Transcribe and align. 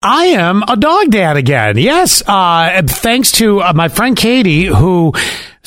I 0.00 0.26
am 0.26 0.62
a 0.68 0.76
dog 0.76 1.10
dad 1.10 1.36
again. 1.36 1.76
Yes, 1.76 2.22
uh, 2.24 2.82
thanks 2.86 3.32
to 3.32 3.60
uh, 3.60 3.72
my 3.74 3.88
friend 3.88 4.16
Katie, 4.16 4.66
who 4.66 5.12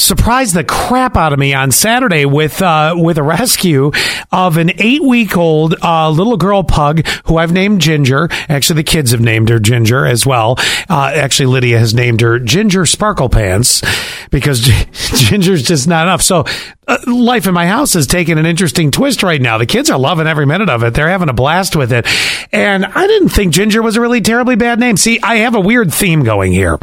surprised 0.02 0.56
the 0.56 0.64
crap 0.64 1.16
out 1.16 1.34
of 1.34 1.40
me 1.40 1.54
on 1.54 1.72
Saturday 1.72 2.26
with 2.26 2.62
uh, 2.62 2.96
with 2.98 3.18
a 3.18 3.24
rescue 3.24 3.92
of 4.32 4.58
an 4.58 4.72
eight 4.80 5.04
week 5.04 5.38
old 5.38 5.76
uh, 5.82 6.10
little 6.10 6.38
girl 6.38 6.64
pug 6.64 7.06
who 7.26 7.38
I've 7.38 7.52
named 7.52 7.82
Ginger. 7.82 8.30
Actually, 8.50 8.78
the 8.78 8.84
kids 8.84 9.12
have 9.12 9.22
named 9.22 9.50
her 9.50 9.60
Ginger 9.60 10.06
as 10.06 10.26
well. 10.26 10.56
Uh, 10.90 11.12
actually, 11.14 11.48
Lydia 11.48 11.80
has 11.80 11.94
named 11.94 12.22
her 12.22 12.40
Ginger 12.40 12.86
Sparkle 12.86 13.30
Pants 13.30 13.82
because 14.30 14.60
Ginger's 14.92 15.64
just 15.64 15.88
not 15.88 16.08
enough. 16.08 16.22
So, 16.22 16.46
uh, 16.88 16.98
life 17.08 17.48
in 17.48 17.54
my 17.54 17.68
house 17.68 17.96
is 17.96 18.08
taking 18.08 18.38
an 18.38 18.46
interesting 18.46 18.92
twist 18.92 19.24
right 19.24 19.42
now. 19.42 19.58
The 19.58 19.66
kids 19.66 19.90
are 19.90 20.00
loving 20.00 20.28
every 20.28 20.46
minute 20.46 20.70
of 20.70 20.84
it. 20.84 20.94
They're 20.94 21.10
having 21.10 21.30
a 21.30 21.34
blast 21.34 21.76
with 21.76 21.94
it, 21.94 22.06
and 22.52 22.86
I 22.86 23.08
didn't 23.08 23.30
think 23.30 23.54
Ginger 23.54 23.82
was 23.82 23.96
a 23.96 24.02
really 24.02 24.22
terribly 24.22 24.56
bad 24.56 24.80
name. 24.80 24.98
See, 24.98 25.20
I 25.22 25.38
have 25.38 25.56
a 25.56 25.62
weird 25.62 25.94
theme 25.94 26.24
going 26.24 26.52
here. 26.52 26.80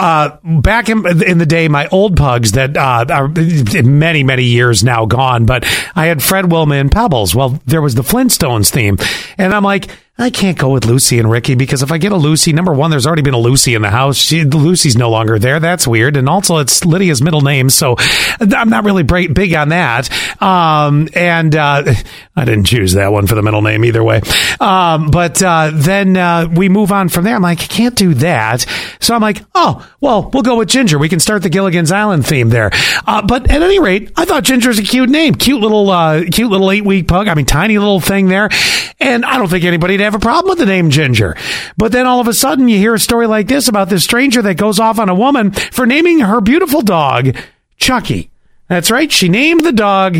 Uh, 0.00 0.38
back 0.42 0.88
in, 0.88 1.04
in 1.22 1.36
the 1.36 1.44
day, 1.44 1.68
my 1.68 1.86
old 1.88 2.16
pugs 2.16 2.52
that 2.52 2.74
uh, 2.74 3.04
are 3.10 3.28
many, 3.28 4.22
many 4.22 4.44
years 4.44 4.82
now 4.82 5.04
gone, 5.04 5.44
but 5.44 5.62
I 5.94 6.06
had 6.06 6.22
Fred, 6.22 6.50
Wilma, 6.50 6.76
and 6.76 6.90
Pebbles. 6.90 7.34
Well, 7.34 7.60
there 7.66 7.82
was 7.82 7.96
the 7.96 8.02
Flintstones 8.02 8.70
theme. 8.70 8.96
And 9.40 9.54
I'm 9.54 9.62
like, 9.64 9.88
I 10.18 10.28
can't 10.28 10.58
go 10.58 10.68
with 10.68 10.84
Lucy 10.84 11.18
and 11.18 11.30
Ricky 11.30 11.54
because 11.54 11.82
if 11.82 11.90
I 11.90 11.96
get 11.96 12.12
a 12.12 12.16
Lucy, 12.16 12.52
number 12.52 12.74
one, 12.74 12.90
there's 12.90 13.06
already 13.06 13.22
been 13.22 13.32
a 13.32 13.38
Lucy 13.38 13.74
in 13.74 13.80
the 13.80 13.88
house. 13.88 14.18
She, 14.18 14.44
Lucy's 14.44 14.94
no 14.94 15.08
longer 15.08 15.38
there. 15.38 15.60
That's 15.60 15.86
weird. 15.86 16.18
And 16.18 16.28
also, 16.28 16.58
it's 16.58 16.84
Lydia's 16.84 17.22
middle 17.22 17.40
name, 17.40 17.70
so 17.70 17.96
I'm 18.38 18.68
not 18.68 18.84
really 18.84 19.02
big 19.02 19.54
on 19.54 19.70
that. 19.70 20.10
Um, 20.42 21.08
and 21.14 21.56
uh, 21.56 21.94
I 22.36 22.44
didn't 22.44 22.64
choose 22.64 22.92
that 22.92 23.12
one 23.12 23.28
for 23.28 23.34
the 23.34 23.40
middle 23.40 23.62
name 23.62 23.82
either 23.82 24.04
way. 24.04 24.20
Um, 24.60 25.10
but 25.10 25.42
uh, 25.42 25.70
then 25.72 26.18
uh, 26.18 26.48
we 26.54 26.68
move 26.68 26.92
on 26.92 27.08
from 27.08 27.24
there. 27.24 27.36
I'm 27.36 27.42
like, 27.42 27.62
I 27.62 27.66
can't 27.66 27.96
do 27.96 28.12
that. 28.14 28.66
So 29.00 29.14
I'm 29.14 29.22
like, 29.22 29.42
oh, 29.54 29.88
well, 30.02 30.28
we'll 30.34 30.42
go 30.42 30.58
with 30.58 30.68
Ginger. 30.68 30.98
We 30.98 31.08
can 31.08 31.20
start 31.20 31.42
the 31.42 31.48
Gilligan's 31.48 31.92
Island 31.92 32.26
theme 32.26 32.50
there. 32.50 32.70
Uh, 33.06 33.22
but 33.22 33.50
at 33.50 33.62
any 33.62 33.78
rate, 33.78 34.12
I 34.16 34.26
thought 34.26 34.44
Ginger's 34.44 34.78
a 34.78 34.82
cute 34.82 35.08
name. 35.08 35.34
Cute 35.34 35.62
little, 35.62 35.88
uh, 35.88 36.24
cute 36.30 36.50
little 36.50 36.70
eight 36.70 36.84
week 36.84 37.08
pug. 37.08 37.26
I 37.26 37.34
mean, 37.34 37.46
tiny 37.46 37.78
little 37.78 38.00
thing 38.00 38.28
there. 38.28 38.50
And 39.02 39.24
I 39.30 39.38
don't 39.38 39.48
think 39.48 39.64
anybody'd 39.64 40.00
have 40.00 40.16
a 40.16 40.18
problem 40.18 40.50
with 40.50 40.58
the 40.58 40.66
name 40.66 40.90
Ginger. 40.90 41.36
But 41.76 41.92
then 41.92 42.04
all 42.04 42.18
of 42.20 42.26
a 42.26 42.34
sudden 42.34 42.68
you 42.68 42.78
hear 42.78 42.94
a 42.94 42.98
story 42.98 43.28
like 43.28 43.46
this 43.46 43.68
about 43.68 43.88
this 43.88 44.02
stranger 44.02 44.42
that 44.42 44.56
goes 44.56 44.80
off 44.80 44.98
on 44.98 45.08
a 45.08 45.14
woman 45.14 45.52
for 45.52 45.86
naming 45.86 46.18
her 46.18 46.40
beautiful 46.40 46.82
dog 46.82 47.36
Chucky. 47.76 48.30
That's 48.68 48.90
right. 48.90 49.10
She 49.10 49.28
named 49.28 49.64
the 49.64 49.72
dog 49.72 50.18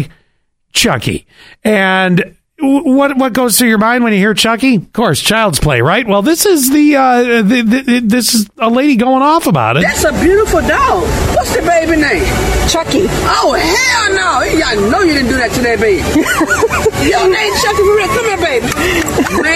Chucky. 0.73 1.27
And 1.65 2.37
what 2.61 3.17
what 3.17 3.33
goes 3.33 3.59
through 3.59 3.69
your 3.69 3.79
mind 3.79 4.05
when 4.05 4.13
you 4.13 4.19
hear 4.19 4.35
Chucky? 4.35 4.77
Of 4.77 4.93
course, 4.93 5.21
Child's 5.21 5.59
Play, 5.59 5.81
right? 5.81 6.07
Well, 6.07 6.23
this 6.23 6.47
is 6.47 6.71
the, 6.71 6.97
uh, 6.97 7.43
the, 7.43 7.63
the, 7.63 8.01
this 8.01 8.35
is 8.35 8.51
a 8.59 8.69
lady 8.69 8.97
going 8.97 9.23
off 9.23 9.47
about 9.47 9.77
it. 9.77 9.83
That's 9.83 10.05
a 10.05 10.13
beautiful 10.21 10.61
dog. 10.61 11.03
What's 11.35 11.55
the 11.57 11.63
baby 11.63 11.97
name? 11.97 12.25
Chucky. 12.69 13.07
Oh 13.27 13.55
hell 13.55 14.15
no! 14.15 14.63
I 14.65 14.75
know 14.91 15.01
you 15.01 15.15
didn't 15.15 15.31
do 15.31 15.37
that 15.39 15.51
to 15.53 15.61
that 15.63 15.81
baby. 15.81 16.05
Your 17.11 17.27
name 17.27 17.53
Chucky 17.65 17.83
for 17.83 17.97
real? 17.97 18.09
Come 18.09 18.27
here, 18.29 18.39
baby. 18.39 18.70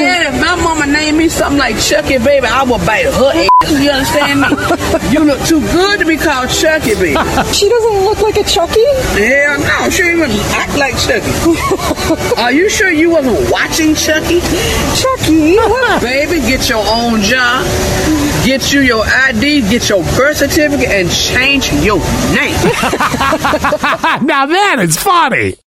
Man, 0.00 0.34
if 0.34 0.40
my 0.40 0.56
mama 0.56 0.86
named 0.86 1.18
me 1.18 1.28
something 1.28 1.58
like 1.58 1.78
Chucky, 1.78 2.18
baby, 2.18 2.46
I 2.46 2.64
would 2.64 2.84
bite 2.84 3.06
her 3.06 3.30
ass. 3.30 3.80
You 3.80 3.90
understand 3.90 4.40
me? 4.40 4.48
you 5.12 5.24
look 5.24 5.40
too 5.46 5.60
good 5.60 6.00
to 6.00 6.06
be 6.06 6.16
called 6.16 6.50
Chucky, 6.50 6.94
baby. 6.94 7.14
She 7.54 7.68
doesn't 7.68 8.04
look 8.04 8.20
like 8.20 8.36
a 8.36 8.42
Chucky. 8.44 8.84
Hell 9.14 9.60
no, 9.60 9.90
she 9.90 10.02
even 10.02 10.30
act 10.50 10.76
like 10.76 10.98
Chucky. 10.98 11.30
Are 12.40 12.50
you 12.50 12.68
sure 12.68 12.90
you 12.90 13.10
wasn't 13.10 13.50
watching 13.50 13.94
Chucky? 13.94 14.40
Chucky. 14.98 15.56
Baby, 16.04 16.40
get 16.40 16.68
your 16.68 16.84
own 16.84 17.20
job, 17.20 17.64
get 18.44 18.72
you 18.72 18.80
your 18.80 19.04
ID, 19.04 19.62
get 19.70 19.88
your 19.88 20.02
birth 20.16 20.38
certificate, 20.38 20.88
and 20.88 21.10
change 21.10 21.72
your 21.72 21.98
name. 22.34 22.58
now 24.26 24.46
that 24.46 24.76
is 24.80 24.96
funny. 24.96 25.56